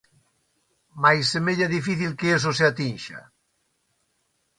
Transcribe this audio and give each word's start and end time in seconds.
Mais 1.03 1.23
semella 1.33 1.73
difícil 1.77 2.11
que 2.19 2.31
iso 2.37 2.51
se 2.57 2.65
atinxa. 2.71 3.21